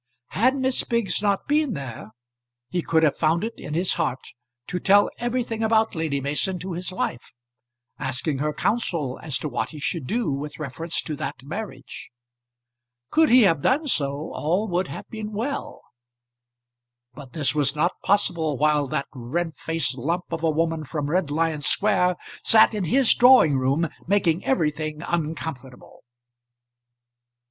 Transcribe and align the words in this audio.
Had 0.29 0.55
Miss 0.55 0.83
Biggs 0.83 1.21
not 1.21 1.47
been 1.47 1.73
there 1.73 2.09
he 2.69 2.81
could 2.81 3.03
have 3.03 3.15
found 3.15 3.43
it 3.43 3.53
in 3.57 3.75
his 3.75 3.93
heart 3.93 4.29
to 4.65 4.79
tell 4.79 5.11
everything 5.19 5.61
about 5.61 5.93
Lady 5.93 6.19
Mason 6.19 6.57
to 6.57 6.73
his 6.73 6.91
wife, 6.91 7.31
asking 7.99 8.39
her 8.39 8.51
counsel 8.51 9.19
as 9.21 9.37
to 9.37 9.47
what 9.47 9.69
he 9.69 9.79
should 9.79 10.07
do 10.07 10.31
with 10.31 10.57
reference 10.57 11.03
to 11.03 11.15
that 11.17 11.43
marriage. 11.43 12.09
Could 13.11 13.29
he 13.29 13.43
have 13.43 13.61
done 13.61 13.87
so, 13.87 14.31
all 14.33 14.67
would 14.69 14.87
have 14.87 15.07
been 15.11 15.33
well; 15.33 15.83
but 17.13 17.33
this 17.33 17.53
was 17.53 17.75
not 17.75 17.93
possible 18.03 18.57
while 18.57 18.87
that 18.87 19.05
red 19.13 19.53
faced 19.55 19.95
lump 19.99 20.23
of 20.31 20.41
a 20.41 20.49
woman 20.49 20.83
from 20.83 21.11
Red 21.11 21.29
Lion 21.29 21.61
Square 21.61 22.15
sat 22.43 22.73
in 22.73 22.85
his 22.85 23.13
drawing 23.13 23.55
room, 23.55 23.87
making 24.07 24.43
everything 24.45 25.03
uncomfortable. 25.03 26.01